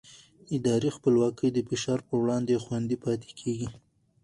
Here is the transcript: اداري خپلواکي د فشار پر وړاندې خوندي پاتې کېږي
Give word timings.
اداري 0.57 0.89
خپلواکي 0.97 1.47
د 1.51 1.59
فشار 1.69 1.99
پر 2.07 2.15
وړاندې 2.21 2.61
خوندي 2.63 2.97
پاتې 3.05 3.29
کېږي 3.39 3.67